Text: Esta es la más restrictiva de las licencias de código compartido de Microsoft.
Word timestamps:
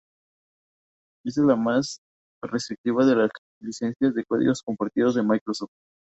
Esta 1.23 1.41
es 1.41 1.45
la 1.47 1.55
más 1.55 1.99
restrictiva 2.41 3.05
de 3.05 3.17
las 3.17 3.29
licencias 3.59 4.15
de 4.15 4.25
código 4.25 4.51
compartido 4.65 5.13
de 5.13 5.21
Microsoft. 5.21 5.69